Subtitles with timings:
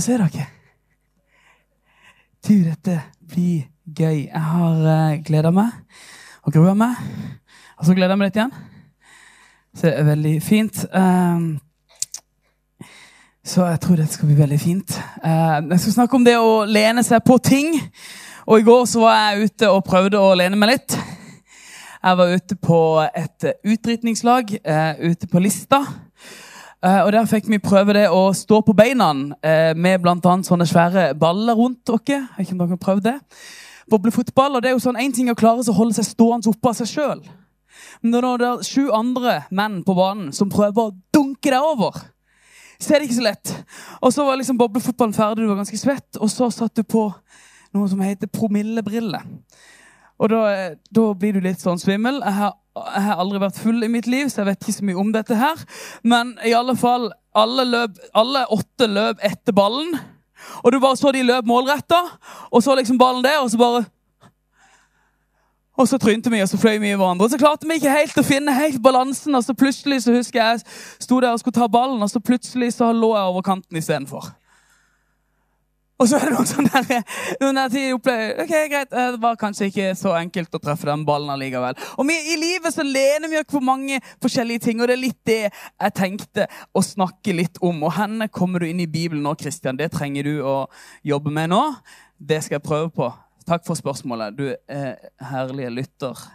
[0.00, 0.46] å se dere.
[2.40, 2.96] Du, dette
[3.28, 4.26] blir gøy.
[4.30, 5.74] Jeg har uh, gleda meg
[6.40, 6.96] og grua meg.
[7.76, 8.54] Og så gleder jeg meg litt igjen.
[9.76, 10.80] Så det er veldig fint.
[10.94, 11.44] Um,
[13.44, 14.96] så jeg tror dette skal bli veldig fint.
[15.20, 17.76] Uh, jeg skal snakke om det å lene seg på ting.
[18.48, 20.96] Og i går så var jeg ute og prøvde å lene meg litt.
[22.00, 25.84] Jeg var ute på et utdrikningslag uh, ute på Lista.
[26.80, 30.66] Uh, og Der fikk vi prøve det å stå på beina uh, med annet sånne
[30.68, 31.92] svære baller rundt.
[32.08, 33.18] Jeg ikke om dere har prøvd det.
[33.90, 34.56] Boblefotball.
[34.56, 36.78] og det er jo sånn En ting å klare å holde seg stående oppe av
[36.78, 37.20] seg sjøl.
[38.00, 41.96] Men når det er sju andre menn på banen som prøver å dunke deg over,
[42.80, 43.52] så er det ikke så lett.
[44.00, 47.10] Og så var liksom boblefotballen ferdig, du var ganske svett, og så satt du på
[47.76, 49.26] noe som heter promillebriller.
[50.20, 52.20] Og da, eh, da, blir du litt sånn svimmel.
[52.24, 54.86] Jeg har jeg har aldri vært full i mitt liv, så jeg vet ikke så
[54.88, 55.62] mye om dette her.
[56.02, 59.94] Men i alle fall, alle, løp, alle åtte løp etter ballen.
[60.64, 62.00] Og du bare så de løp målretta,
[62.50, 63.84] og så liksom ballen der, og så bare
[65.80, 67.24] Og så trynte vi, og så fløy vi i hverandre.
[67.24, 70.42] Og så klarte vi ikke helt å finne helt balansen, og så plutselig så husker
[70.42, 70.60] jeg
[71.00, 74.28] sto der og skulle ta ballen, og så plutselig så lå jeg over kanten istedenfor.
[76.00, 79.36] Og så er det noen sånne der, noen der tid opplever, ok, greit, Det var
[79.40, 81.76] kanskje ikke så enkelt å treffe den ballen allikevel.
[82.00, 85.02] Og vi, I livet så lener vi oss på mange forskjellige ting, og det er
[85.02, 87.84] litt det jeg tenkte å snakke litt om.
[87.84, 89.76] Og henne kommer du inn i Bibelen nå, Kristian.
[89.76, 90.56] Det trenger du å
[91.04, 91.62] jobbe med nå.
[92.16, 93.12] Det skal jeg prøve på.
[93.50, 94.40] Takk for spørsmålet.
[94.40, 94.96] Du er
[95.30, 96.26] herlige lytter.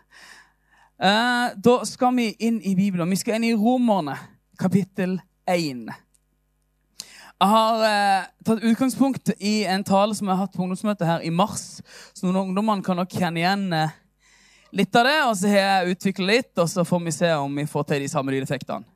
[1.02, 3.10] Eh, da skal vi inn i Bibelen.
[3.10, 4.20] Vi skal inn i Romerne,
[4.62, 5.18] kapittel
[5.50, 6.05] 1.
[7.36, 11.24] Jeg har eh, tatt utgangspunkt i en tale som jeg har hatt på ungdomsmøtet her
[11.28, 11.82] i mars.
[12.16, 13.92] Så noen ungdommer kan nok kjenne igjen eh,
[14.72, 15.18] litt av det.
[15.28, 18.06] Og så har jeg utvikla litt, og så får vi se om vi får til
[18.06, 18.88] de samme lydeffektene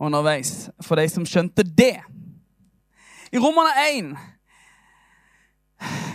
[0.00, 0.70] underveis.
[0.80, 1.98] For de som skjønte det.
[3.28, 4.16] I Romerne 1,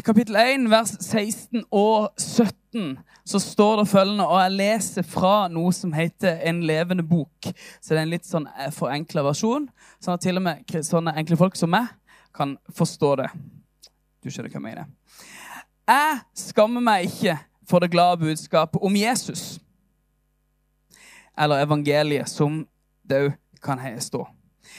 [0.08, 5.72] kapittel 1, vers 16 og 17 så står det følgende, og jeg leser fra noe
[5.76, 7.48] som heter En levende bok.
[7.80, 9.70] Så det er en litt sånn eh, forenkla versjon,
[10.04, 11.88] sånn at til og med sånne enkle folk som meg
[12.36, 13.30] kan forstå det.
[14.24, 14.92] Du skjønner hva jeg mener.
[15.88, 19.60] Jeg skammer meg ikke for det glade budskapet om Jesus.
[21.40, 22.64] Eller evangeliet, som
[23.08, 24.26] det òg kan stå.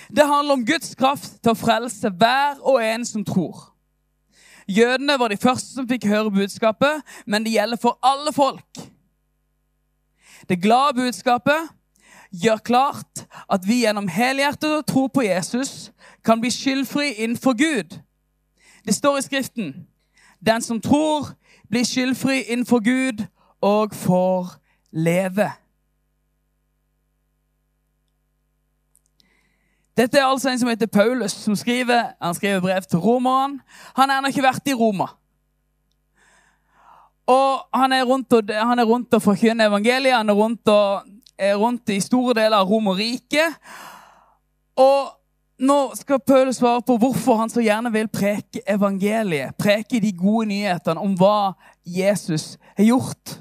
[0.09, 3.74] Det handler om Guds kraft til å frelse hver og en som tror.
[4.69, 8.81] Jødene var de første som fikk høre budskapet, men det gjelder for alle folk.
[10.49, 11.69] Det glade budskapet
[12.43, 15.93] gjør klart at vi gjennom helhjertet og tro på Jesus
[16.25, 17.99] kan bli skyldfri innenfor Gud.
[18.85, 19.75] Det står i Skriften
[20.47, 21.29] den som tror,
[21.71, 23.25] blir skyldfri innenfor Gud
[23.61, 24.49] og får
[24.93, 25.51] leve.
[29.97, 33.61] Dette er altså en som heter Paulus, som skriver, han skriver brev til romeren.
[33.95, 35.07] Han har ennå ikke vært i Roma.
[37.31, 40.17] Og han er rundt og, han er rundt og forkynner evangeliet.
[40.17, 41.07] Han er rundt, og,
[41.39, 43.55] er rundt i store deler av Romerriket.
[44.77, 45.15] Og
[45.65, 49.55] nå skal Paulus svare på hvorfor han så gjerne vil preke evangeliet.
[49.59, 51.55] Preke de gode nyhetene om hva
[51.87, 53.39] Jesus har gjort.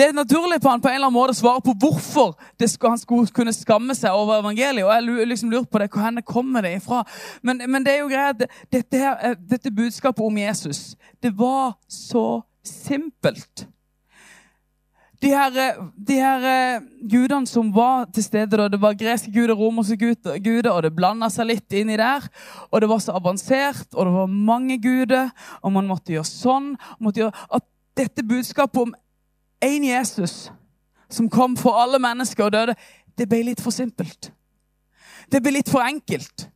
[0.00, 2.30] Det er naturlig på han på en eller annen måte å svare på hvorfor
[2.64, 4.86] skal, han skulle kunne skamme seg over evangeliet.
[4.86, 7.02] Og jeg liksom lurer på det, Hvor kommer det ifra?
[7.42, 11.74] Men, men, det er jo greit, dette, her, eh, dette budskapet om Jesus, det var
[11.84, 13.66] så simpelt.
[15.20, 19.52] De her, eh, de her gudene som var til stede da, det var greske guder,
[19.52, 20.00] romerske
[20.40, 22.24] guder, og det blanda seg litt inni der.
[22.72, 25.28] Og det var så avansert, og det var mange guder,
[25.60, 26.72] og man måtte gjøre sånn.
[27.04, 27.68] Måtte gjøre, at
[28.00, 28.96] dette budskapet om
[29.64, 30.50] én Jesus
[31.10, 32.74] som kom for alle mennesker og døde,
[33.18, 34.30] det ble litt for simpelt.
[35.30, 36.46] Det ble litt for enkelt.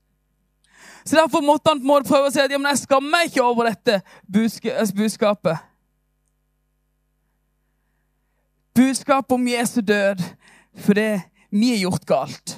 [1.05, 3.11] Så Derfor måtte han på en måte prøve å si at ja, men jeg skammer
[3.13, 4.01] meg ikke over dette
[4.97, 5.61] budskapet.
[8.75, 10.23] Budskapet om Jesu død
[10.81, 11.21] for det
[11.55, 12.57] vi er gjort galt.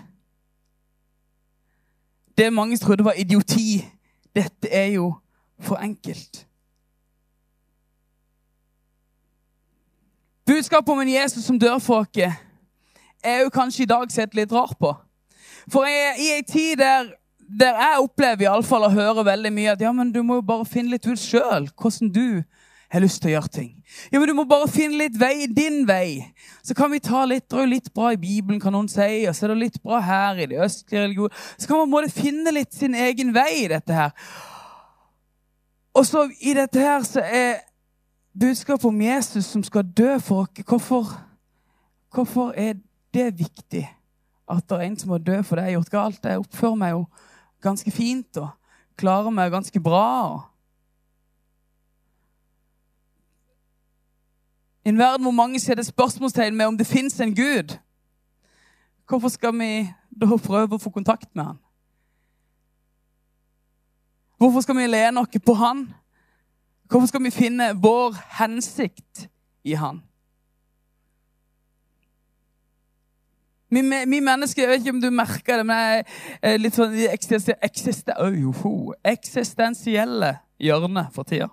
[2.36, 3.80] Det mange trodde var idioti,
[4.36, 5.10] dette er jo
[5.60, 6.44] for enkelt.
[10.46, 12.34] Budskapet om en Jesus som dør for oss,
[13.24, 14.92] er jo kanskje i dag sett litt rart på.
[15.72, 17.08] For i, i ei tid der,
[17.38, 20.38] der jeg opplever i alle fall å høre veldig mye at ja, men du må
[20.38, 22.44] jo bare finne litt ut sjøl hvordan du
[22.92, 23.72] har lyst til å gjøre ting.
[24.12, 26.22] Ja, men Du må bare finne litt vei, din vei.
[26.62, 29.26] Så kan vi ta litt, det er jo litt bra i Bibelen, kan noen si,
[29.26, 31.34] og så er det litt bra her i det østlige religion.
[31.58, 34.14] Så kan man måtte finne litt sin egen vei i dette her.
[35.96, 37.64] Og så i dette her så er
[38.40, 41.12] budskapet om Jesus som skal dø for oss, hvorfor,
[42.14, 42.74] hvorfor er
[43.14, 43.86] det viktig
[44.50, 46.24] at det er en som må dø for det jeg har gjort galt.
[46.24, 47.00] Jeg oppfører meg jo
[47.62, 48.52] ganske fint og
[48.98, 50.46] klarer meg ganske bra.
[54.86, 57.74] I en verden hvor mange setter spørsmålstegn med om det fins en Gud,
[59.08, 61.58] hvorfor skal vi da prøve å få kontakt med han?
[64.38, 65.88] Hvorfor skal vi lene oss på han?
[66.88, 69.26] Hvorfor skal vi finne vår hensikt
[69.66, 70.02] i han?
[73.70, 76.04] Vi, vi, mennesker, Jeg vet ikke om du merker det, men jeg
[76.42, 76.94] er litt sånn
[79.10, 81.50] eksistensielle hjørne for tida.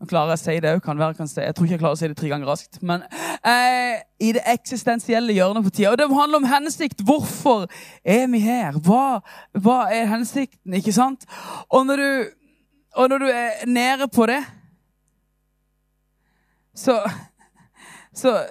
[0.00, 0.86] Nå klarer jeg å si det òg.
[0.88, 2.78] Jeg tror ikke jeg klarer å si det tre ganger raskt.
[2.80, 3.02] Men
[3.44, 5.90] eh, i det eksistensielle hjørnet for tida.
[5.92, 7.02] Og det handler om hensikt.
[7.04, 7.66] Hvorfor
[8.00, 8.78] er vi her?
[8.80, 9.20] Hva,
[9.60, 10.72] hva er hensikten?
[10.78, 11.28] Ikke sant?
[11.68, 12.32] Og når, du,
[12.92, 14.40] og når du er nede på det,
[16.74, 17.10] så,
[18.14, 18.46] så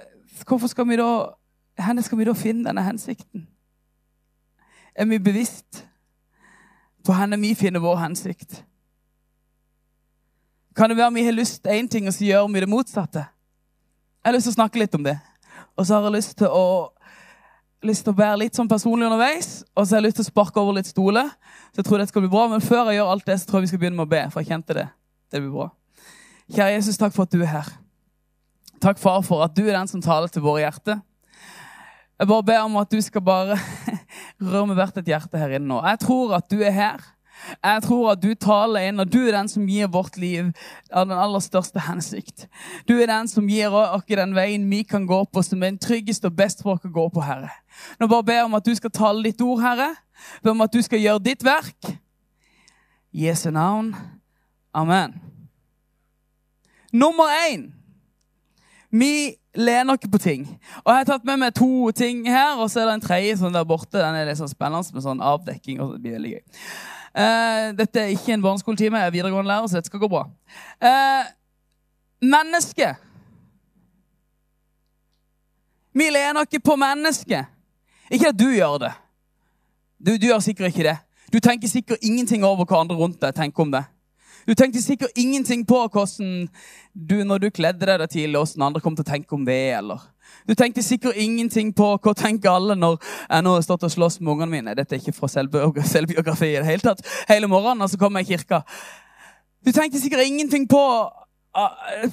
[0.48, 1.36] Hvorfor skal vi da
[1.80, 3.48] hvor skal vi da finne denne hensikten?
[4.96, 5.86] Er vi bevisst
[7.06, 8.66] på hvor vi finner vår hensikt?
[10.76, 13.20] Kan det være vi har lyst til én ting, og så gjør vi det motsatte?
[13.20, 15.20] Jeg har lyst til å snakke litt om det.
[15.76, 16.92] Og så har jeg lyst til å,
[17.86, 19.62] lyst til å være litt sånn personlig underveis.
[19.76, 21.30] Og så har jeg lyst til å sparke over litt stoler.
[21.72, 22.48] Så jeg tror dette skal bli bra.
[22.52, 24.24] Men før jeg gjør alt det, så tror jeg vi skal begynne med å be.
[24.34, 24.88] For jeg kjente det.
[25.30, 25.70] Det blir bra.
[26.50, 27.70] Kjære Jesus, takk for at du er her.
[28.80, 31.02] Takk, far, for at du er den som taler til våre hjerter.
[32.20, 33.56] Jeg bare ber om at du skal bare
[34.52, 35.80] røre med hvert et hjerte her inne nå.
[35.88, 37.04] Jeg tror at du er her.
[37.64, 40.52] Jeg tror at du taler inn, og du er den som gir vårt liv
[40.92, 42.48] av den aller største hensikt.
[42.88, 45.82] Du er den som gir oss den veien vi kan gå på, som er den
[45.82, 47.52] tryggeste og best for oss å gå på, Herre.
[48.00, 49.94] Nå bare ber jeg om at du skal tale ditt ord, Herre.
[50.44, 51.94] Ber om at du skal gjøre ditt verk.
[53.16, 53.96] Jesu navn.
[54.74, 55.16] Amen.
[56.92, 57.70] Nummer én.
[58.92, 60.46] Vi lener ikke på ting.
[60.84, 63.38] Og Jeg har tatt med meg to ting her, og så er det en tredje
[63.42, 63.98] sånn der borte.
[63.98, 65.80] Den er litt sånn spennende med sånn avdekking.
[65.82, 66.44] og så blir veldig gøy.
[67.16, 70.26] Uh, dette er ikke en barneskoletime, jeg er videregående lærer, så dette skal gå bra.
[70.84, 71.30] Uh,
[72.22, 72.94] menneske.
[75.94, 77.50] Vi lener ikke på mennesket.
[78.12, 78.92] Ikke at du gjør det.
[80.00, 80.98] Du, du gjør sikkert ikke det.
[81.34, 83.84] Du tenker sikkert ingenting over hva andre rundt deg tenker om det.
[84.48, 86.48] Du tenkte sikkert ingenting på hvordan
[86.94, 89.62] du, når du kledde deg tidlig, hvordan andre kom til å tenke om det.
[89.78, 90.08] eller...
[90.48, 94.20] Du tenkte sikkert ingenting på hva tenker alle når jeg nå har stått og slåss
[94.22, 94.76] med ungene mine.
[94.78, 97.04] Dette er ikke fra selvbiografi i det hele tatt.
[97.30, 98.64] Hele morgenen og så kom jeg i kirka.
[99.66, 100.84] Du tenkte sikkert ingenting på,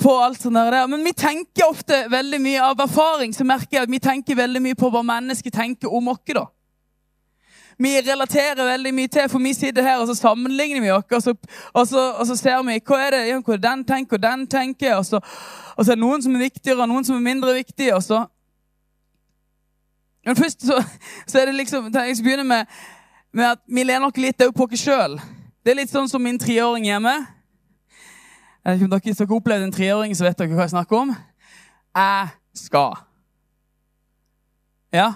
[0.03, 0.83] på alt sånt der.
[0.91, 3.35] Men vi tenker ofte veldig mye av erfaring.
[3.35, 6.25] så merker jeg at Vi tenker veldig mye på hva mennesker tenker om oss.
[6.27, 6.47] da
[7.79, 11.05] vi relaterer veldig mye til, for vi sitter her og så sammenligner vi oss.
[11.13, 11.35] Og så,
[11.73, 14.47] og så, og så ser vi hva er det ja, hva den tenker, og den
[14.49, 14.95] tenker.
[14.97, 15.21] Og så,
[15.77, 17.95] og så er det noen som er viktigere, og noen som er mindre viktige.
[17.95, 18.25] og så...
[20.27, 20.81] Men først så,
[21.27, 22.65] så er det liksom Jeg skal begynne med,
[23.33, 25.21] med at vi lener oss litt på oss sjøl.
[25.63, 27.13] Det er litt sånn som min treåring hjemme.
[28.65, 31.05] Jeg vet ikke om dere, har opplevd en treåring, så vet dere hva jeg snakker
[31.05, 31.13] om.
[31.95, 32.97] Jeg skal.
[34.97, 35.13] Ja,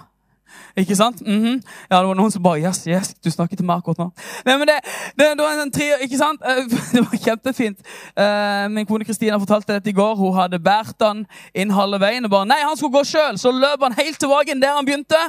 [0.77, 1.21] ikke sant?
[1.21, 1.61] Mm -hmm.
[1.91, 4.11] Ja, Det var noen som bare Yes, yes, du snakker til meg akkurat nå.
[4.45, 4.79] Nei, men det,
[5.19, 6.41] det, det var en tre, ikke sant?
[6.45, 7.79] Eh, det var kjempefint.
[8.19, 10.15] Uh, min kone Kristina fortalte dette i går.
[10.15, 11.25] Hun hadde båret han
[11.55, 13.37] inn halve veien og bare Nei, han skulle gå sjøl!
[13.37, 15.19] Så løp han helt tilbake der han begynte,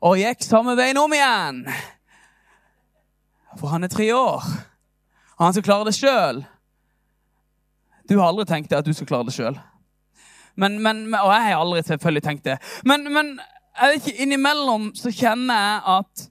[0.00, 1.66] og gikk samme veien om igjen.
[3.60, 4.44] For han er tre år,
[5.38, 6.44] og han skal klare det sjøl.
[8.08, 9.58] Du har aldri tenkt deg at du skal klare det sjøl.
[10.56, 12.56] Men, men, og jeg har aldri selvfølgelig tenkt det.
[12.84, 13.36] Men, men
[13.76, 16.24] jeg vet ikke, Innimellom så kjenner jeg at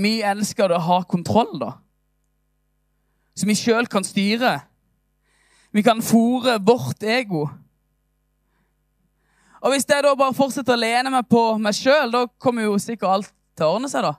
[0.00, 1.72] vi elsker å ha kontroll, da.
[3.38, 4.60] Som vi sjøl kan styre.
[5.74, 7.46] Vi kan fòre vårt ego.
[9.60, 12.78] Og Hvis jeg da bare fortsetter å lene meg på meg sjøl, da kommer jo
[12.80, 14.06] sikkert alt til å ordne seg.
[14.06, 14.14] da.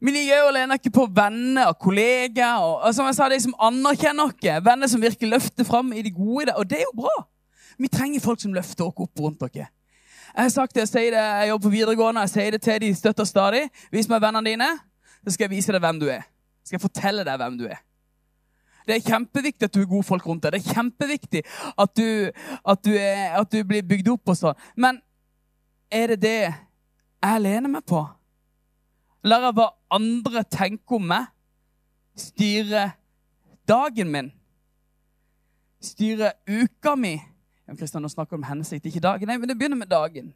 [0.00, 3.56] Vi liker å lene ikke på venner kollegaer og, og som jeg sa, de som
[3.68, 4.46] anerkjenner oss.
[4.64, 6.54] Venner som virkelig løfter fram i det gode.
[6.56, 7.12] Og det er jo bra.
[7.80, 9.60] Vi trenger folk som løfter oss opp rundt oss.
[10.30, 12.80] Jeg har sagt det, jeg sier det, jeg jobber på videregående, jeg sier det til
[12.84, 13.62] de støtter stadig.
[13.92, 14.68] Vis meg vennene dine,
[15.24, 16.22] så skal jeg vise deg hvem du er.
[16.64, 17.80] Skal jeg fortelle deg hvem du er.
[18.86, 20.54] Det er kjempeviktig at du er gode folk rundt deg.
[20.54, 21.42] Det er kjempeviktig
[21.84, 22.06] at du,
[22.72, 24.64] at du, er, at du blir bygd opp og sånn.
[24.80, 25.02] Men
[25.92, 28.00] er det det jeg lener meg på?
[29.28, 31.30] Lar jeg hva andre tenker om meg,
[32.16, 32.96] styrer
[33.68, 34.32] dagen min.
[35.80, 37.14] styrer uka mi.
[37.78, 39.28] Kristian, nå snakker om hensikt, ikke dagen.
[39.30, 40.32] Nei, men det begynner med dagen.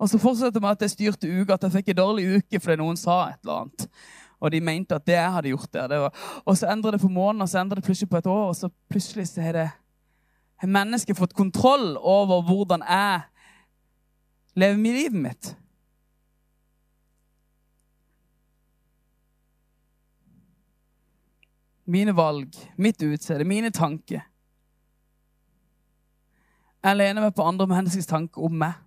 [0.00, 2.78] Og så fortsetter med at jeg styrte uka, at jeg fikk en dårlig uke fordi
[2.80, 3.86] noen sa et eller annet.
[4.40, 5.90] Og de mente at det jeg hadde gjort der.
[5.92, 8.30] Det var, og så endrer det på måneden, og så endrer det plutselig på et
[8.30, 9.68] år, og så plutselig så har det
[10.64, 13.20] mennesket fått kontroll over hvordan jeg
[14.60, 15.52] lever med livet mitt.
[21.90, 24.22] Mine valg, mitt utseende, mine tanker.
[26.80, 28.78] Jeg lener meg på andre menneskers tanker om meg.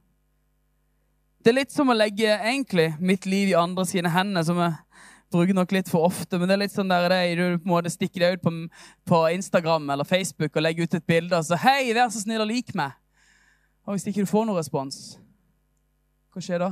[1.43, 4.77] Det er litt som å legge egentlig mitt liv i andre sine hender, som jeg
[5.33, 6.39] bruker nok litt for ofte.
[6.39, 8.53] Men det er litt sånn der det, du på en måte stikker deg ut på,
[9.09, 12.45] på, Instagram eller Facebook og legger ut et bilde og så 'Hei, vær så snill
[12.45, 12.95] og lik meg.'
[13.83, 15.19] Og hvis ikke du får noen respons,
[16.31, 16.71] hva skjer da?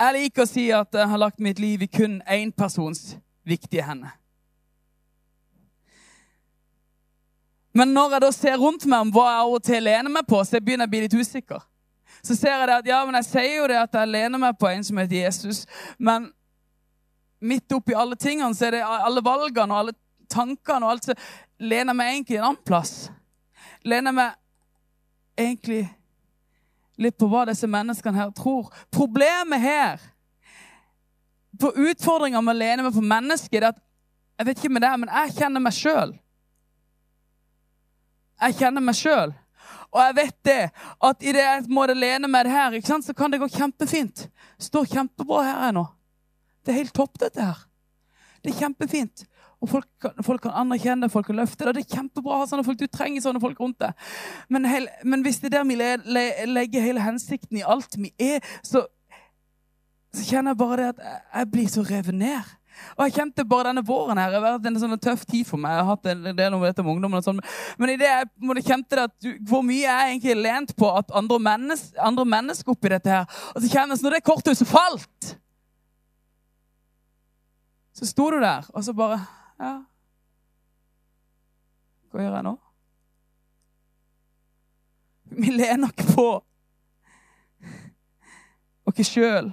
[0.00, 3.84] Jeg liker å si at jeg har lagt mitt liv i kun én persons viktige
[3.84, 4.14] hender.
[7.76, 10.26] Men når jeg da ser rundt meg om hva jeg av og til lener meg
[10.26, 11.60] på, så jeg begynner jeg å bli litt usikker.
[12.24, 14.56] Så ser jeg det at ja, men jeg sier jo det at jeg lener meg
[14.60, 15.62] på en som heter Jesus.
[15.98, 16.30] Men
[17.40, 19.96] midt oppi alle tingene så er det alle valgene og alle
[20.30, 21.16] tankene og alt så
[21.60, 22.94] lener jeg meg egentlig en annen plass.
[23.84, 24.36] Lener meg
[25.40, 25.84] egentlig
[27.00, 28.70] litt på hva disse menneskene her tror.
[28.92, 30.00] Problemet her,
[31.60, 33.80] på utfordringa med å lene meg på mennesket, er at
[34.40, 36.12] jeg vet ikke med det, men jeg kjenner meg sjøl.
[38.40, 39.34] Jeg kjenner meg sjøl.
[39.90, 40.60] Og jeg vet det,
[41.10, 44.28] at i det jeg må lene meg det her, sant, så kan det gå kjempefint.
[44.60, 45.84] Står kjempebra her ennå.
[46.64, 47.66] Det er helt topp, dette her.
[48.40, 49.26] Det er kjempefint.
[49.60, 51.74] Og folk kan, folk kan anerkjenne folk kan løfte det.
[51.76, 52.78] Det er kjempebra å ha sånne folk.
[52.80, 54.06] Du trenger sånne folk rundt deg.
[54.48, 57.98] Men, hel, men hvis det er der vi le, le, legger hele hensikten i alt
[58.00, 58.86] vi er, så,
[60.16, 62.56] så kjenner jeg bare det at jeg, jeg blir så revet ned.
[62.96, 65.60] Og jeg kjente bare denne våren her, det har vært en sånn tøff tid for
[65.60, 65.74] meg.
[65.74, 67.42] Jeg har hatt en del om dette med ungdommen og sånn.
[67.80, 71.12] Men i det jeg kjente det at du, hvor mye jeg egentlig lent på at
[71.16, 73.42] andre, mennes, andre mennesker oppi dette her.
[73.54, 75.34] Og så kjennes når det korthuset falt
[77.96, 79.18] Så sto du der, og så bare
[79.60, 79.74] Ja.
[82.10, 82.54] Hva gjør jeg nå?
[85.30, 86.28] Vi lener ikke på
[88.90, 89.52] oss sjøl.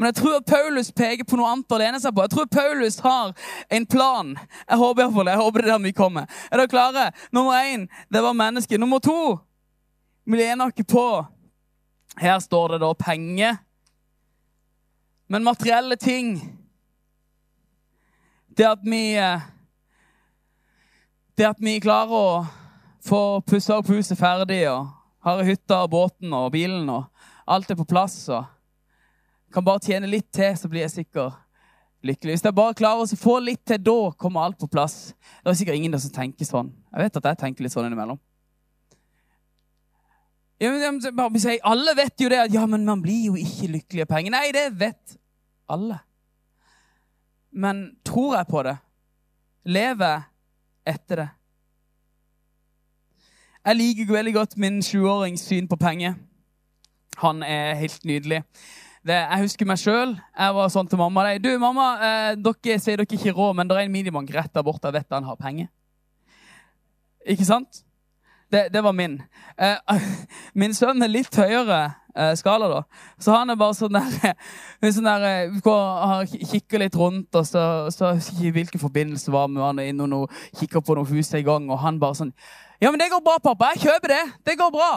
[0.00, 2.24] Men jeg tror Paulus peker på noe annet å lene seg på.
[2.24, 3.34] Jeg tror Paulus har
[3.68, 4.32] en plan.
[4.64, 5.34] Jeg håper iallfall det.
[5.36, 6.38] Jeg håper det er der vi kommer.
[6.48, 7.04] Er dere klare?
[7.36, 8.80] Nummer én, det var mennesket.
[8.80, 9.36] Nummer to,
[10.24, 11.04] vi lener ikke på
[12.18, 13.60] Her står det da penger.
[15.30, 16.32] Men materielle ting
[18.60, 19.16] Det at vi
[21.36, 22.46] Det at vi klarer å
[23.00, 24.90] få pussa opp huset ferdig og
[25.24, 27.06] har hytta og båten og bilen og
[27.48, 28.28] alt er på plass.
[28.28, 28.44] og
[29.50, 31.32] kan bare tjene litt til, så blir jeg sikker
[32.04, 32.34] lykkelig.
[32.34, 35.14] Hvis jeg bare klarer å få litt til, da kommer alt på plass.
[35.40, 36.68] Det er sikkert ingen der som tenker sånn.
[36.92, 38.20] Jeg vet at jeg tenker litt sånn innimellom.
[40.60, 41.00] Ja, men,
[41.64, 44.36] alle vet jo det at ja, men man blir jo ikke lykkelig av penger.
[44.36, 45.16] Nei, det vet
[45.64, 46.02] alle.
[47.50, 48.76] Men tror jeg på det?
[49.64, 50.22] Lever
[50.86, 51.28] etter det?
[53.66, 56.14] Jeg liker veldig godt min sjuårings syn på penger.
[57.20, 58.42] Han er helt nydelig.
[59.04, 60.14] Det, jeg husker meg sjøl.
[60.16, 61.26] Jeg var sånn til mamma.
[61.40, 64.64] Du, mamma, eh, dere sier dere ikke råd, men det er en minibank rett der
[64.64, 64.88] borte.
[64.88, 65.68] Jeg vet han har penger.
[67.28, 67.82] Ikke sant?
[68.50, 69.18] Det, det var min.
[69.60, 70.00] Eh,
[70.60, 71.82] min sønn er litt høyere
[72.38, 72.80] skala, da.
[73.20, 74.34] Så han er bare sånn der,
[74.96, 77.62] sånn der eh, går, Kikker litt rundt, og så,
[77.94, 81.70] så hvilken forbindelse var med han inn og noe, kikker på noe hus i gang,
[81.70, 82.34] og han bare sånn
[82.80, 83.74] Ja, men det går bra, pappa.
[83.74, 84.22] Jeg kjøper det.
[84.48, 84.92] Det går bra.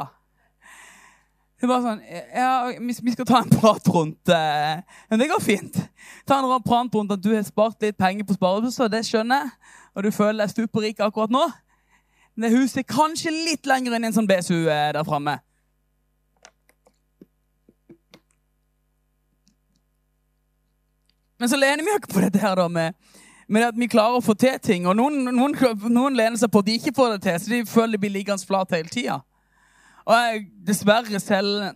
[1.63, 2.00] Det var sånn
[2.36, 4.79] Ja, vi skal ta en prat rundt eh,
[5.12, 5.77] Men det går fint.
[6.27, 9.74] Ta en prat rundt at du har spart litt penger på sparebøssa, det skjønner jeg.
[9.93, 11.46] Og du føler deg superrik akkurat nå.
[12.36, 15.38] Men det huset er kanskje litt lenger inn i en sånn BSU eh, der framme.
[21.43, 22.95] Men så lener vi ikke på dette her da med,
[23.51, 24.85] med at vi klarer å få til ting.
[24.88, 25.57] Og noen, noen,
[25.91, 28.13] noen lener seg på at de ikke får det til, så de føler de blir
[28.13, 29.17] liggende flat hele tida.
[30.05, 31.73] Og jeg dessverre selv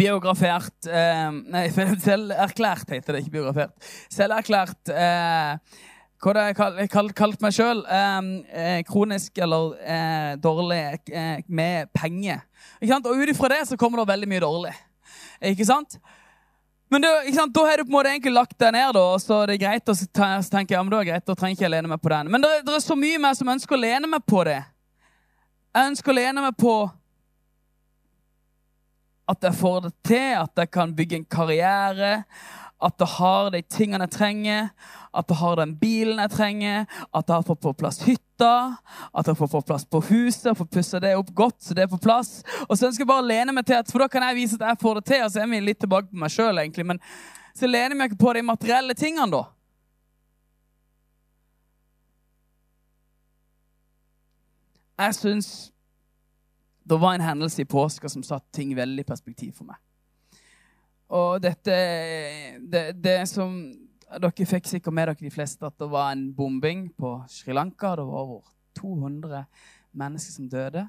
[0.00, 1.62] biografert eh, Nei,
[2.08, 3.88] selverklært heter det, ikke biografert.
[4.10, 5.78] Selverklært eh,
[6.18, 7.86] hva det jeg kalt, kalt meg sjøl.
[7.86, 12.42] Eh, eh, kronisk eller eh, dårlig eh, med penger.
[12.82, 14.78] Og ut ifra det så kommer det veldig mye dårlig.
[15.54, 16.00] Ikke sant?
[16.88, 17.10] Men det,
[17.54, 19.88] Da har du på en måte egentlig lagt deg ned, da, så er det greit,
[19.88, 22.30] å jeg, ja, men det er greit, da trenger ikke jeg lene meg på den.
[22.32, 24.62] Men det, det er så mye mer som ønsker å lene meg på det.
[25.76, 26.76] Jeg ønsker å lene meg på
[29.28, 32.12] at jeg får det til, at jeg kan bygge en karriere.
[32.78, 34.68] At det har de tingene jeg trenger,
[35.10, 38.78] at det har den bilen jeg trenger, at det har fått på plass hytta,
[39.10, 41.86] at det har fått på plass på huset, fått pussa det opp godt, så det
[41.86, 42.44] er på plass.
[42.68, 44.60] Og så ønsker jeg bare å lene meg til at, for da kan jeg vise
[44.60, 45.24] at jeg får det til.
[45.24, 46.86] Og så er vi litt tilbake på meg sjøl, egentlig.
[46.86, 47.02] Men
[47.58, 49.42] så lener jeg meg ikke på de materielle tingene, da.
[54.98, 55.50] Jeg syns
[56.88, 59.78] det var en hendelse i påska som satte ting veldig i perspektiv for meg.
[61.08, 61.74] Og dette
[62.60, 63.54] det, det som
[64.08, 67.90] Dere fikk sikkert med dere de fleste at det var en bombing på Sri Lanka.
[67.98, 68.46] Det var over
[68.78, 69.42] 200
[70.00, 70.86] mennesker som døde.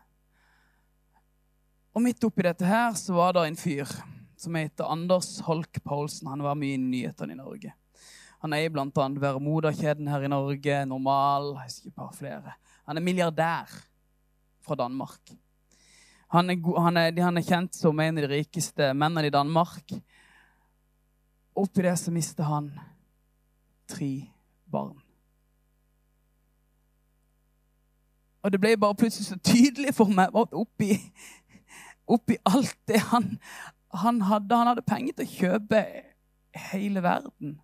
[1.92, 3.92] Og midt oppi dette her så var det en fyr
[4.40, 6.32] som heter Anders Holk Paulsen.
[6.32, 7.74] Han var mye i nyhetene i Norge.
[8.40, 8.88] Han eier bl.a.
[8.96, 12.56] Vermoda-kjeden her i Norge, Normal, jeg husker et par flere.
[12.88, 13.74] Han er milliardær
[14.64, 15.34] fra Danmark.
[16.30, 19.94] Han er, han, er, han er, kjent som en av de rikeste mennene i Danmark.
[21.58, 22.70] Oppi det så mister han
[23.90, 24.30] tre
[24.70, 25.00] barn.
[28.44, 30.94] Og det ble bare plutselig så tydelig for meg oppi,
[32.08, 33.34] oppi alt det han,
[33.94, 35.82] han hadde Han hadde penger til å kjøpe
[36.70, 37.58] hele verden.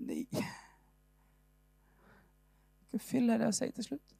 [0.00, 0.24] Nei
[2.90, 4.19] Hva fyller jeg det å si til slutt?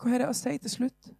[0.00, 1.12] Hva er det å si til slutt?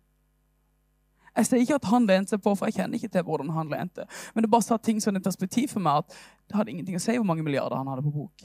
[1.34, 3.70] Jeg sier ikke at han lente seg på, for jeg kjenner ikke til hvordan han
[3.70, 4.04] lente.
[4.34, 6.14] Men det bare satt ting sånn i perspektiv for meg at
[6.46, 8.44] det hadde ingenting å si hvor mange milliarder han hadde på bok.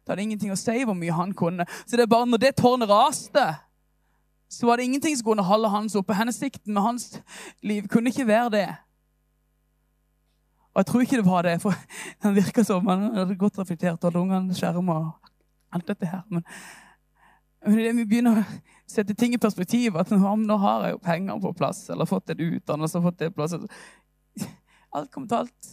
[0.00, 1.66] Det hadde ingenting å si hvor mye han kunne.
[1.84, 3.44] Så det er bare når det tårnet raste,
[4.50, 6.16] så var det ingenting som kunne holde hans oppe.
[6.16, 7.10] Hensikten med hans
[7.62, 8.68] liv kunne ikke være det.
[10.72, 11.76] Og jeg tror ikke det var det, for
[12.24, 15.34] han virka som han hadde godt reflektert, og hadde ungene skjerma og
[15.76, 16.24] alt dette her.
[16.32, 16.46] Men
[17.60, 18.44] men det vi begynner
[18.90, 22.42] sette ting i perspektiv, at nå har jeg jo penger på plass, eller fått en
[22.50, 23.56] utdannelse fått det plass
[24.90, 25.72] Alt kommer til alt.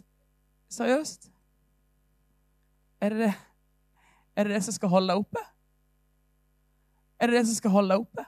[0.70, 1.30] Seriøst?
[3.02, 3.34] Er det det?
[4.38, 5.42] Er det det som skal holde deg oppe?
[7.18, 8.26] Er det det som skal holde deg oppe?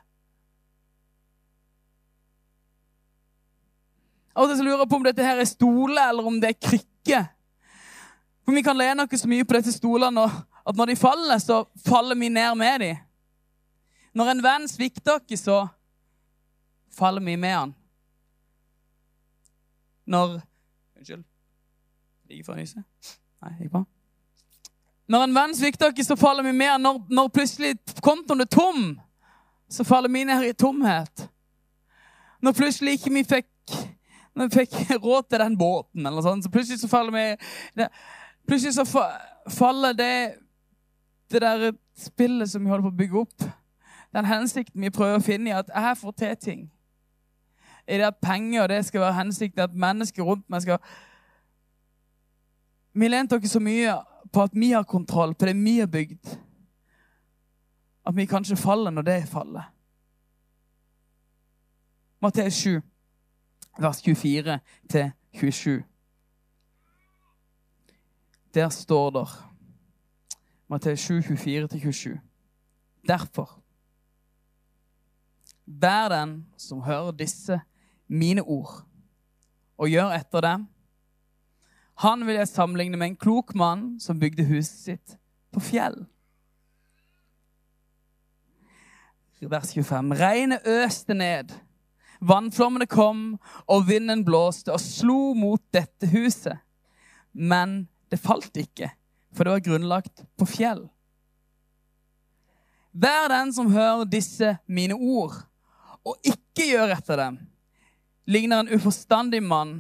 [4.34, 6.62] Av og til lurer jeg på om dette her er stole, eller om det er
[6.70, 7.22] krykke.
[8.46, 11.64] For vi kan lene oss så mye på disse stolene at når de faller, så
[11.86, 13.06] faller vi ned med dem.
[14.14, 15.60] Når en venn svikter oss, så
[16.96, 17.74] faller vi med han.
[20.10, 20.40] Når
[21.00, 21.24] Unnskyld.
[22.30, 22.82] Ligger for å nyse?
[23.40, 23.86] Nei, gikk bra.
[25.10, 26.84] Når en venn svikter oss, så faller vi med han.
[26.84, 28.90] Når, når plutselig kontoen er tom,
[29.72, 31.30] så faller vi ned i tomhet.
[32.44, 33.78] Når plutselig ikke vi fikk,
[34.36, 37.26] når vi fikk råd til den båten, eller sånn, så plutselig så faller vi
[37.80, 37.90] det,
[38.50, 39.04] Plutselig så
[39.54, 40.14] faller det
[41.30, 43.44] det der spillet som vi holder på å bygge opp
[44.14, 46.62] den hensikten vi prøver å finne i at jeg får til ting.
[47.88, 50.78] I det at penger det skal være hensikten, at mennesker rundt meg skal
[52.94, 53.94] Vi lente dere så mye
[54.34, 56.38] på at vi har kontroll på det vi har bygd,
[58.06, 59.72] at vi kanskje faller når det faller.
[62.22, 62.82] Matteus 7,
[63.80, 65.84] vers 24 til 27.
[68.54, 69.28] Der står det
[70.68, 72.20] Matteus 7, 24 til 27.
[73.08, 73.59] Derfor
[75.70, 77.60] Vær den som hører disse
[78.10, 78.82] mine ord,
[79.78, 80.68] og gjør etter dem.
[82.02, 85.18] Han vil jeg sammenligne med en klok mann som bygde huset sitt
[85.54, 86.00] på fjell.
[89.40, 90.16] Vers 25.
[90.20, 91.54] Regnet øste ned.
[92.20, 96.58] Vannflommene kom, og vinden blåste og slo mot dette huset.
[97.32, 98.90] Men det falt ikke,
[99.32, 100.88] for det var grunnlagt på fjell.
[102.92, 105.38] Vær den som hører disse mine ord,
[106.10, 107.40] og ikke gjør etter dem,
[108.30, 109.80] ligner en uforstandig mann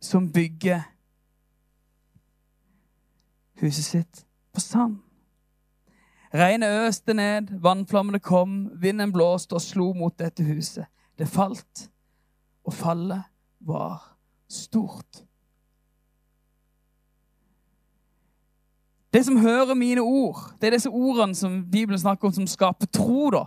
[0.00, 0.82] som bygger
[3.60, 4.98] huset sitt på sand.
[6.34, 10.86] Regnet øste ned, vannflammene kom, vinden blåste og slo mot dette huset.
[11.18, 11.88] Det falt,
[12.64, 13.26] og fallet
[13.66, 13.98] var
[14.48, 15.24] stort.
[19.12, 22.86] Det som hører mine ord, det er disse ordene som Bibelen snakker om, som skaper
[22.86, 23.30] tro.
[23.30, 23.44] da.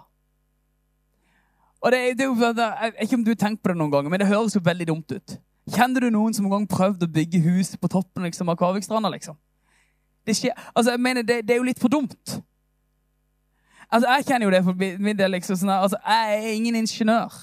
[1.83, 4.21] Og det, det, Jeg vet ikke om du har tenkt på det noen ganger, men
[4.21, 5.35] det høres jo veldig dumt ut.
[5.71, 9.11] Kjenner du noen som en gang prøvde å bygge hus på toppen liksom, av Kavikstranda?
[9.11, 9.35] Liksom?
[10.27, 10.35] Det,
[10.75, 12.37] altså, jeg mener, det, det, er jo litt for dumt.
[13.91, 15.35] Altså, Jeg kjenner jo det for min del.
[15.35, 17.35] Liksom, sånn, altså, jeg er ingen ingeniør.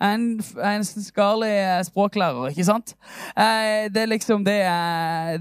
[0.00, 0.26] Jeg er en,
[0.64, 2.94] en skarlig eh, språklærer, ikke sant?
[3.36, 4.56] Eh, det er liksom det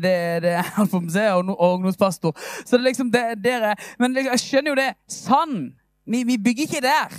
[0.03, 0.13] Det,
[0.43, 2.35] det er se, og ungdomspastor.
[2.65, 4.93] Så liksom Men liksom, jeg skjønner jo det.
[5.07, 5.73] Sann!
[6.05, 7.13] Vi, vi bygger ikke der.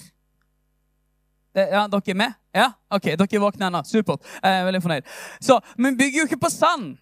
[1.54, 2.34] Det, ja, dere er med?
[2.54, 3.82] Ja, ok, dere er våkne ennå.
[3.86, 4.22] Supert.
[4.42, 5.14] Jeg er veldig fornøyd.
[5.40, 6.96] Så, Men bygger jo ikke på sand.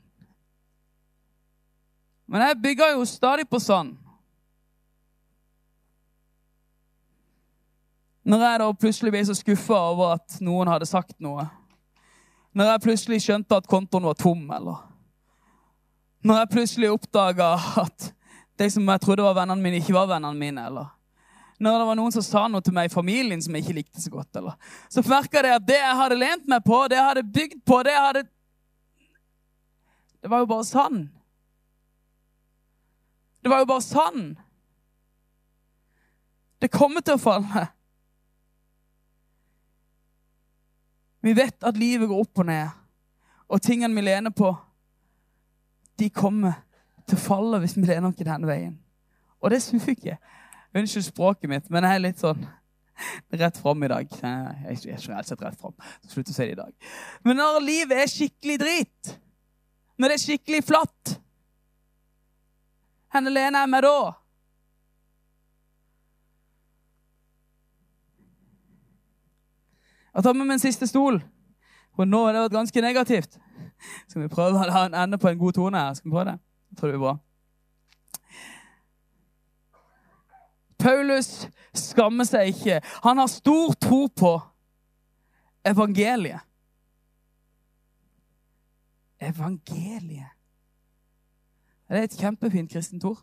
[2.28, 3.96] Men jeg bygger jo stadig på sand.
[8.28, 11.46] Når jeg da plutselig ble så skuffa over at noen hadde sagt noe.
[12.52, 14.84] Når jeg plutselig skjønte at kontoen var tom, eller
[16.24, 18.12] Når jeg plutselig oppdaga at
[18.58, 20.97] de som jeg trodde var vennene mine, ikke var vennene mine, eller
[21.58, 24.02] når det var noen som sa noe til meg i familien som jeg ikke likte
[24.02, 24.30] så godt.
[24.38, 24.54] Eller.
[24.92, 27.80] Så merka jeg at det jeg hadde lent meg på, det jeg hadde bygd på,
[27.86, 28.26] det jeg hadde
[30.18, 31.02] Det var jo bare sann.
[33.42, 34.22] Det var jo bare sann.
[36.58, 37.68] Det kommer til å falle.
[41.22, 42.74] Vi vet at livet går opp og ned,
[43.48, 44.52] og tingene vi lener på,
[45.98, 46.60] de kommer
[47.08, 48.76] til å falle hvis vi lener oss den veien.
[49.42, 50.18] Og det suger.
[50.76, 52.42] Unnskyld språket mitt, men jeg er litt sånn
[53.40, 54.10] rett fram i dag.
[54.12, 55.74] Jeg er ikke helt sett rett fram.
[56.08, 56.92] Slutt å si det i dag.
[57.24, 59.12] Men når livet er skikkelig drit,
[59.98, 61.18] når det er skikkelig flatt,
[63.08, 63.98] hvor lener jeg meg da?
[70.18, 71.20] Jeg tar med meg en siste stol.
[71.96, 73.38] For nå har det vært ganske negativt.
[74.10, 75.94] Skal vi prøve å ha en ende på en god tone her?
[75.94, 76.38] Skal vi prøve det?
[76.68, 77.14] Jeg tror det blir bra.
[80.78, 82.80] Paulus skammer seg ikke.
[83.02, 84.32] Han har stor tro på
[85.66, 86.44] evangeliet.
[89.18, 90.34] Evangeliet.
[91.88, 93.20] Det er et kjempefint kristent ord.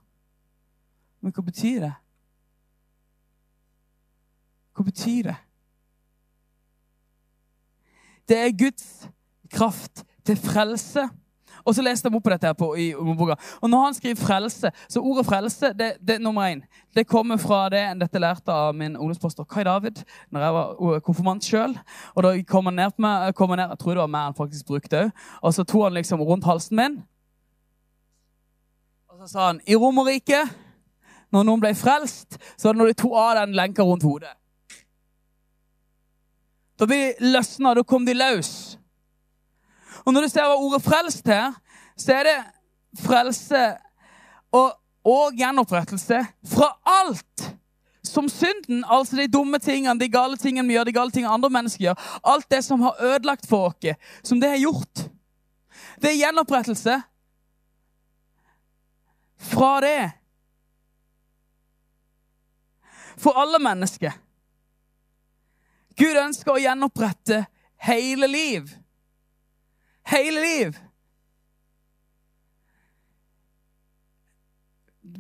[1.22, 1.94] Men hva betyr det?
[4.76, 5.36] Hva betyr det?
[8.26, 8.88] Det er Guds
[9.54, 11.06] kraft til frelse
[11.66, 13.36] og så leste han opp på dette her på, i boka.
[13.62, 16.62] Og når han skriver 'frelse', så ordet 'frelse' det, det nummer én.
[16.96, 21.44] Det kommer fra det dette lærte av min ungdomsposter Kai David når jeg var konfirmant
[21.44, 21.78] sjøl.
[22.16, 24.66] Og da kom han ned på meg, ned, jeg tror det var meg han faktisk
[24.66, 25.12] brukte òg.
[25.42, 27.04] Og så tok han liksom rundt halsen min.
[29.10, 30.56] Og så sa han 'I Romerriket,
[31.32, 34.36] når noen ble frelst, så var det når de tok av den lenka rundt hodet'.
[36.80, 38.78] Da ble de løsna, da kom de løs.
[40.06, 41.54] Og når du ser hva ordet 'frelst' her,
[41.98, 42.38] så er det
[43.02, 43.78] frelse
[44.52, 47.56] og, og gjenopprettelse fra alt
[48.06, 51.50] som synden, altså de dumme tingene, de gale tingene vi gjør, de gale tingene andre
[51.50, 55.10] mennesker gjør, alt det som har ødelagt for oss, som det har gjort.
[56.02, 57.02] Det er gjenopprettelse
[59.38, 60.12] fra det.
[63.18, 64.14] For alle mennesker.
[65.96, 67.46] Gud ønsker å gjenopprette
[67.88, 68.72] hele liv
[70.12, 70.76] hele liv.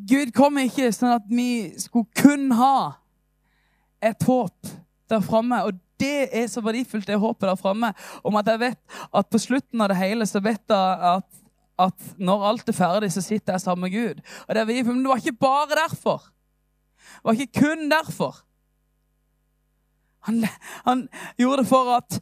[0.09, 2.77] Gud kom ikke sånn at vi skulle kun ha
[4.05, 4.73] et håp
[5.09, 5.61] der framme.
[5.67, 7.91] Og det er så verdifullt, det håpet der framme.
[8.25, 11.27] Om at jeg vet at på slutten av det hele så vet jeg at,
[11.87, 14.23] at når alt er ferdig, så sitter jeg sammen med Gud.
[14.47, 16.29] Og det Men det var ikke bare derfor.
[16.97, 18.41] Det var ikke kun derfor.
[20.25, 20.45] Han,
[20.85, 22.19] han gjorde det for at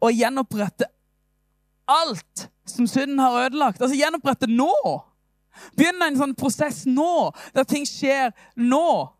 [0.00, 0.86] å gjenopprette
[1.88, 3.82] alt som synden har ødelagt.
[3.82, 4.72] Altså gjenopprette nå.
[5.76, 9.12] Begynne en sånn prosess nå, der ting skjer nå.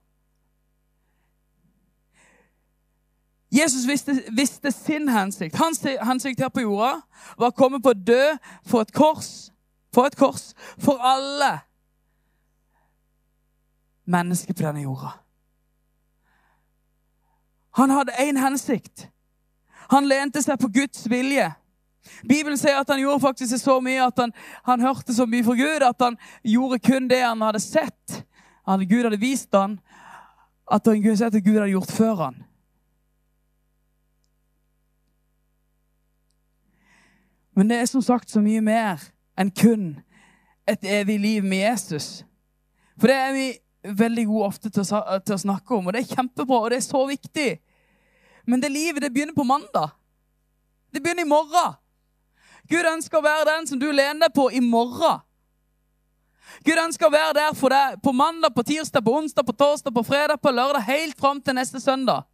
[3.56, 5.56] Jesus visste, visste sin hensikt.
[5.56, 6.98] Hans hensikt her på jorda
[7.38, 8.34] var å komme på å dø
[8.66, 9.48] for et kors.
[9.94, 10.50] For et kors
[10.82, 11.54] for alle
[14.04, 15.14] mennesker på denne jorda.
[17.80, 19.06] Han hadde én hensikt.
[19.92, 21.48] Han lente seg på Guds vilje.
[22.28, 24.32] Bibelen sier at han gjorde faktisk så mye at han,
[24.66, 28.20] han hørte så mye fra Gud at han gjorde kun det han hadde sett.
[28.66, 29.78] Han, Gud hadde vist han
[30.66, 32.40] at han kunne sett at Gud hadde gjort før han.
[37.56, 39.00] Men det er som sagt så mye mer
[39.38, 39.94] enn kun
[40.68, 42.24] et evig liv med Jesus.
[43.00, 43.46] For det er vi
[43.96, 46.80] veldig gode ofte til å, til å snakke om, og det er kjempebra, og det
[46.80, 47.48] er så viktig.
[48.46, 49.94] Men det livet det begynner på mandag.
[50.92, 51.78] Det begynner i morgen.
[52.70, 55.22] Gud ønsker å være den som du lener deg på i morgen.
[56.66, 59.94] Gud ønsker å være der for deg på mandag, på tirsdag, på onsdag, på torsdag,
[59.94, 62.26] på fredag, på lørdag, helt fram til neste søndag.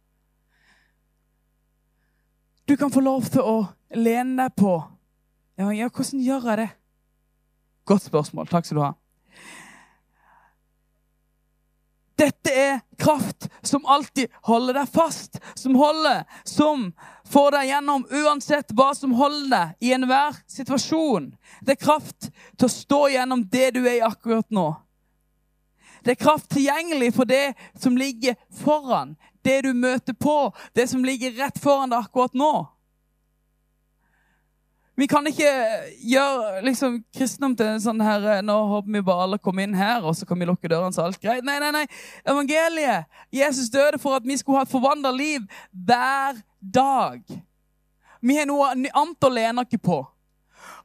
[2.65, 3.57] Du kan få lov til å
[3.93, 4.77] lene deg på
[5.59, 6.69] ja, ja, Hvordan gjør jeg det?
[7.85, 8.47] Godt spørsmål.
[8.49, 8.93] Takk skal du ha.
[12.15, 16.91] Dette er kraft som alltid holder deg fast, som holder, som
[17.33, 21.31] får deg gjennom uansett hva som holder deg i enhver situasjon.
[21.61, 24.67] Det er kraft til å stå gjennom det du er i akkurat nå.
[26.03, 29.15] Det er kraft tilgjengelig for det som ligger foran.
[29.41, 30.51] Det du møter på.
[30.75, 32.53] Det som ligger rett foran deg akkurat nå.
[34.95, 35.49] Vi kan ikke
[36.05, 40.05] gjøre liksom, kristendom til sånn her eh, Nå håper vi bare alle kommer inn her,
[40.05, 41.45] og så kan vi lukke dørene, så alt greit.
[41.45, 41.85] Nei, nei, nei.
[42.29, 43.09] Evangeliet.
[43.33, 47.23] Jesus døde for at vi skulle ha et forvandla liv hver dag.
[48.21, 49.97] Vi har noe annet å lene oss på.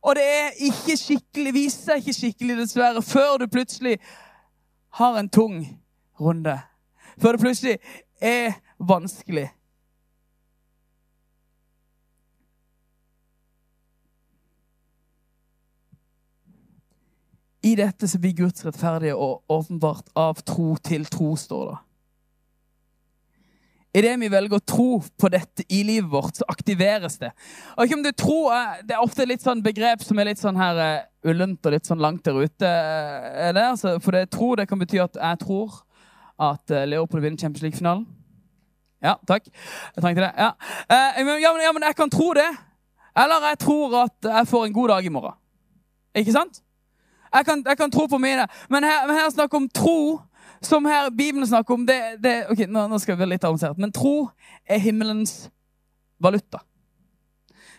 [0.01, 3.99] Og det er ikke skikkelig, viser seg ikke skikkelig, dessverre, før du plutselig
[4.99, 5.61] har en tung
[6.21, 6.57] runde.
[7.21, 7.77] Før det plutselig
[8.23, 9.51] er vanskelig.
[17.63, 21.79] I dette så blir Guds rettferdige og åpenbart av tro til tro, står det.
[23.99, 27.31] Idet vi velger å tro på dette i livet vårt, så aktiveres det.
[27.75, 28.53] Og ikke om du tror,
[28.85, 31.89] Det er ofte litt sånn begrep som er litt sånn her uh, ullent og litt
[31.89, 32.69] sånn langt der ute.
[32.69, 35.81] Uh, det, altså, for det tro det kan bety at jeg tror
[36.39, 38.07] at uh, Leopold vinner Champions League-finalen.
[39.03, 39.49] Ja, takk.
[39.49, 40.33] Jeg trengte det.
[40.37, 40.53] Ja.
[40.85, 42.49] Uh, ja, men, ja, men jeg kan tro det.
[43.19, 45.39] Eller jeg tror at jeg får en god dag i morgen.
[46.15, 46.63] Ikke sant?
[47.35, 48.47] Jeg kan, jeg kan tro på mine.
[48.71, 50.21] Men her, men her snakker om tro,
[50.63, 51.87] som her Bibelen snakker om.
[51.87, 53.79] Det, det, ok, nå, nå, skal vi være litt avansert.
[53.79, 54.29] Men tro
[54.67, 55.49] er himmelens
[56.21, 56.63] valuta.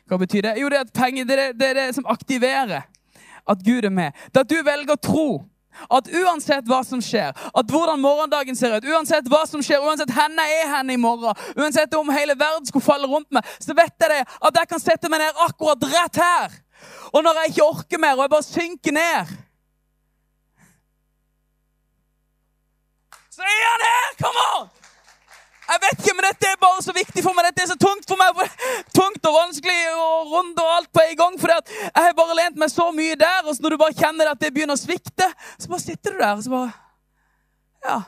[0.09, 0.57] Hva betyr det?
[0.61, 2.87] Jo, det er at penger det er det, det, det som aktiverer
[3.49, 4.11] at Gud er med.
[4.33, 5.29] Det at du velger å tro
[5.87, 10.11] at uansett hva som skjer, at hvordan morgendagen ser ut, uansett hva som skjer, uansett
[10.11, 13.93] henne er henne i morgen, uansett om hele verden skulle falle rundt meg, så vet
[14.01, 16.57] jeg det at jeg kan sette meg ned akkurat rett her
[17.13, 19.37] og når jeg ikke orker mer, og jeg bare synker ned
[23.31, 24.11] Så er han her!
[24.19, 24.67] Kom on!
[25.69, 27.45] Jeg vet ikke, men Dette er bare så viktig for meg.
[27.45, 28.39] Dette er så tungt for meg.
[28.89, 31.35] Tungt og vanskelig og rundt og alt på en gang.
[31.39, 34.41] For jeg har bare lent meg så mye der, og når du bare kjenner at
[34.41, 35.27] det begynner å svikte,
[35.61, 36.71] så bare sitter du der og så bare
[37.85, 37.99] Ja.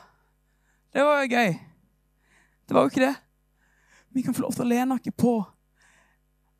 [0.92, 1.54] Det var jo gøy.
[2.68, 3.14] Det var jo ikke det.
[4.12, 5.32] Vi kan få lov til å lene oss på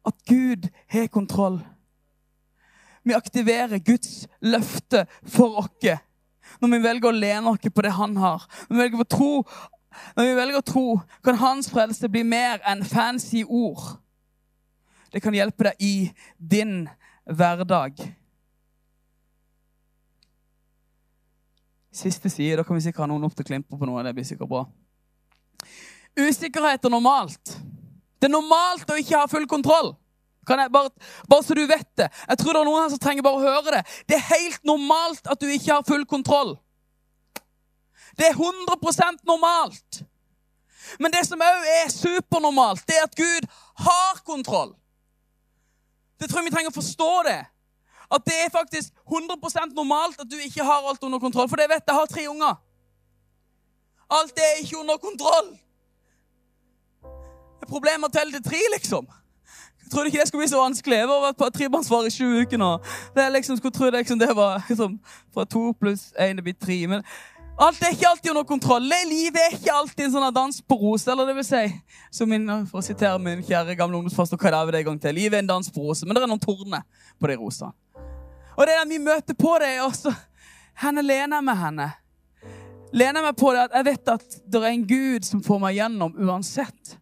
[0.09, 1.59] at Gud har kontroll.
[3.03, 5.93] Vi aktiverer Guds løfte for oss
[6.61, 8.45] når vi velger å lene oss på det han har.
[8.69, 9.31] Når vi velger å tro,
[10.17, 10.87] når vi velger å tro
[11.25, 13.97] kan hans frelse bli mer enn fancy ord.
[15.12, 15.95] Det kan hjelpe deg i
[16.38, 16.87] din
[17.25, 17.99] hverdag.
[21.93, 22.57] Siste side.
[22.57, 24.05] Da kan vi sikkert ha noen opp til klimper på noe.
[24.07, 24.62] Det blir sikkert bra.
[26.17, 27.57] Usikkerhet er normalt.
[28.21, 29.93] Det er normalt å ikke ha full kontroll.
[30.47, 30.91] Bare,
[31.29, 32.09] bare, så du vet det.
[32.29, 33.83] Jeg tror det er noen her som trenger bare å høre det.
[34.11, 36.57] Det er helt normalt at du ikke har full kontroll.
[38.19, 40.03] Det er 100% normalt.
[40.99, 43.47] Men det som òg er supernormalt, det er at Gud
[43.87, 44.75] har kontroll.
[46.21, 47.41] Det tror jeg vi trenger å forstå det.
[48.13, 51.49] At det er faktisk 100% normalt at du ikke har alt under kontroll.
[51.49, 52.59] For det vet jeg, har tre unger.
[54.13, 55.55] Alt er ikke under kontroll.
[57.03, 59.09] Det er problemer til det tre, liksom.
[59.93, 61.03] Trodde ikke det skulle bli så vanskelig.
[61.03, 62.71] Jeg har vært trebarnsfar i sju uker nå.
[63.13, 64.97] Det er liksom, skulle tro det, liksom, det var liksom,
[65.35, 66.79] fra to pluss én det blir tre.
[66.89, 67.05] Men
[67.61, 68.89] alt er ikke alltid under kontroll.
[69.11, 71.13] Livet er ikke alltid en sånn dans på roser.
[71.13, 71.63] Eller det vil si,
[72.11, 75.17] som min, for å sitere min kjære gamle ungdomsfaster Kadaver en gang til.
[75.21, 76.89] Livet er en dans på roser, men det er noen torner
[77.21, 77.77] på de rosene.
[78.57, 80.13] Og det er der vi møter på det, også
[80.83, 81.91] henne lener med henne.
[82.93, 85.79] Lener meg på det at jeg vet at det er en Gud som får meg
[85.79, 86.97] gjennom uansett.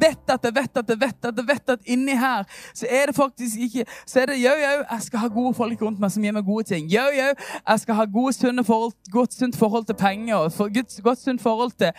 [0.00, 3.06] Vet at jeg vet at jeg vet at jeg vet at inni her så er
[3.06, 6.12] det faktisk ikke Så er det jau, jau, jeg skal ha gode folk rundt meg
[6.12, 6.88] som gir meg gode ting.
[6.92, 7.30] Jau, jau,
[7.68, 11.42] jeg skal ha gode, sunne forhold, godt sunt forhold til penger for, godt, godt sunt
[11.42, 11.92] forhold til,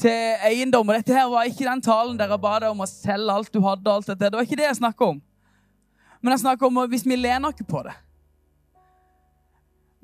[0.00, 0.88] til eiendom.
[0.88, 3.54] Og dette her var ikke den talen der jeg ba deg om å selge alt
[3.54, 3.90] du hadde.
[3.90, 4.30] alt dette.
[4.30, 5.22] Det var ikke det jeg snakka om.
[6.22, 7.94] Men jeg snakker om hvis vi lener ikke på det.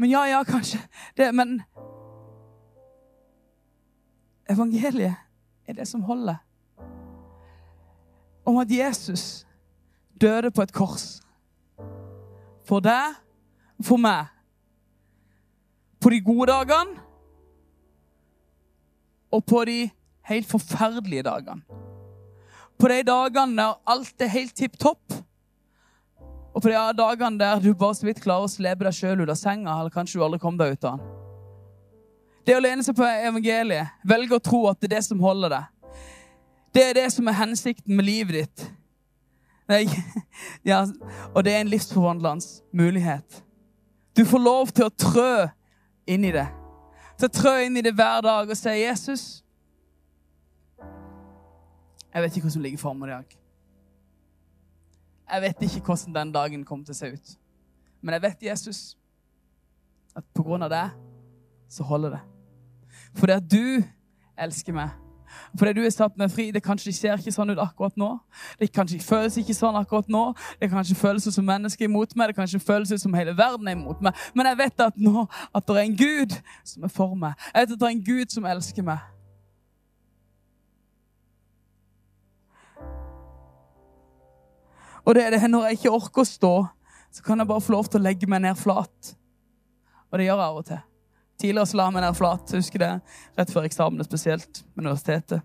[0.01, 0.79] Men ja, ja, kanskje.
[1.17, 1.63] Det, men
[4.49, 5.17] evangeliet
[5.69, 6.41] er det som holder
[8.51, 9.47] om at Jesus
[10.21, 11.21] døde på et kors.
[12.69, 13.17] For deg
[13.83, 14.29] for meg.
[16.01, 17.07] På de gode dagene
[19.31, 19.85] og på de
[20.27, 21.63] helt forferdelige dagene.
[22.81, 25.15] På de dagene der alt er helt tipp topp.
[26.55, 29.31] Og på de dagene der du bare så vidt klarer å slepe deg sjøl ut
[29.31, 31.17] av senga, eller kanskje du aldri kom deg ut av den.
[32.49, 35.53] Det å lene seg på evangeliet, velge å tro at det er det som holder
[35.53, 35.69] deg.
[36.75, 38.65] Det er det som er hensikten med livet ditt.
[39.71, 39.85] Nei,
[40.71, 40.85] ja,
[41.35, 43.43] og det er en livsforvandlende mulighet.
[44.17, 45.47] Du får lov til å trø
[46.11, 46.47] inn i det.
[47.19, 49.45] Til å trø inn i det hver dag og si 'Jesus'
[52.11, 53.37] Jeg vet ikke hva som ligger foran meg i dag.
[55.31, 57.37] Jeg vet ikke hvordan den dagen kommer til å se ut.
[58.03, 58.97] Men jeg vet, Jesus,
[60.17, 60.89] at på grunn av det
[61.71, 62.21] så holder det.
[63.15, 63.83] Fordi at du
[64.39, 64.91] elsker meg.
[65.59, 66.51] Fordi du er satt med fri.
[66.55, 68.11] Det kanskje ser ikke sånn ut akkurat nå.
[68.61, 70.25] Det kanskje føles ikke sånn akkurat nå.
[70.61, 72.33] Det kanskje føles som mennesker er imot meg.
[72.33, 74.27] Det kanskje føles som hele verden er imot meg.
[74.35, 77.39] Men jeg vet at nå at det er en Gud som er for meg.
[77.55, 79.09] Jeg vet at det er en Gud som elsker meg.
[85.05, 86.55] Og det er det når jeg ikke orker å stå,
[87.11, 89.15] så kan jeg bare få lov til å legge meg ned flat.
[90.11, 90.87] Og det gjør jeg av og til.
[91.41, 92.53] Tidligere så la jeg meg ned flat.
[92.53, 92.91] Husker det,
[93.39, 95.41] Rett før eksamen, spesielt med universitetet.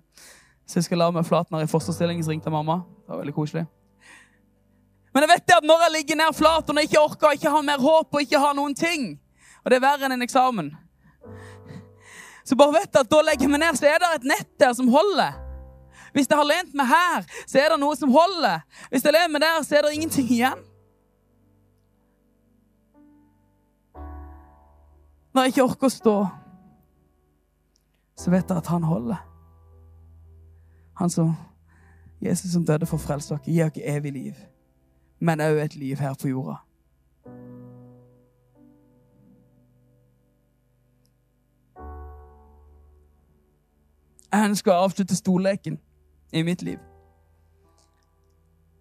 [0.68, 2.82] Så jeg skal la meg flat når jeg fosterstilling, så ringte mamma.
[3.06, 3.66] Det var veldig koselig.
[5.16, 7.38] Men jeg vet det at når jeg ligger ned flat, og når jeg ikke orker,
[7.38, 9.14] ikke har mer håp og ikke har noen ting
[9.64, 10.74] Og det er verre enn en eksamen.
[12.46, 14.52] Så bare vet jeg at da legger jeg meg ned, så er det et nett
[14.62, 15.40] der som holder.
[16.14, 18.62] Hvis jeg har lent meg her, så er det noe som holder.
[18.92, 20.62] Hvis jeg lener meg der, så er det ingenting igjen.
[25.36, 26.12] Når jeg ikke orker å stå,
[28.16, 29.18] så vet jeg at han holder.
[30.96, 31.34] Han som
[32.24, 34.40] Jesus som døde for å frelse dere, gir dere evig liv,
[35.20, 36.56] men òg et liv her på jorda.
[44.32, 45.82] Jeg ønsker å avslutte storleken
[46.32, 46.80] i mitt liv.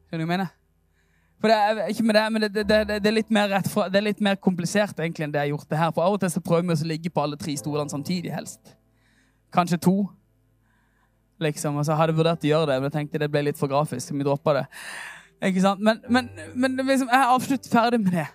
[0.06, 0.54] Skjønner du hva jeg mener?
[1.40, 3.98] For det er ikke med det, men det, det, det, er litt mer fra, det
[4.00, 5.90] er litt mer komplisert egentlig enn det jeg har gjort det her.
[5.92, 8.76] For av og til så prøver vi å ligge på alle tre stolene samtidig, helst.
[9.52, 9.96] Kanskje to.
[11.44, 13.60] Liksom, og så hadde jeg vurdert å gjøre det, men jeg tenkte det ble litt
[13.60, 14.14] for grafisk.
[14.14, 14.64] vi det.
[15.50, 15.80] Ikke sant?
[15.80, 18.26] Men, men, men liksom, jeg er absolutt ferdig med det.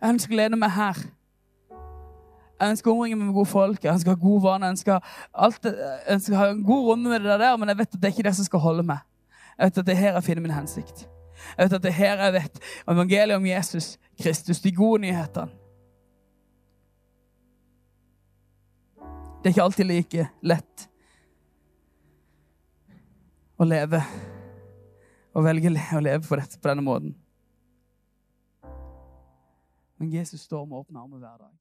[0.00, 1.02] Jeg ønsker å lede meg her.
[2.56, 4.70] Jeg ønsker å omringe meg med gode folk, jeg ønsker å ha gode vaner.
[4.70, 5.10] Jeg ønsker,
[5.76, 8.08] jeg ønsker å ha en god runde med det der, men jeg vet at det
[8.08, 9.04] er ikke det som skal holde meg.
[9.58, 11.04] Jeg vet at det er her jeg finner min hensikt.
[11.54, 15.62] Jeg vet at det er her jeg vet evangeliet om Jesus Kristus, de gode nyhetene.
[19.36, 20.88] Det er ikke alltid like lett
[23.56, 24.00] å leve
[25.36, 27.12] og velge å leve på, dette, på denne måten.
[30.00, 31.54] Men Jesus står med åpne armer hver dag.